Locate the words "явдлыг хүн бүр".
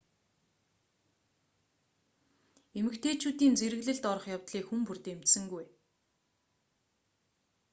4.35-4.97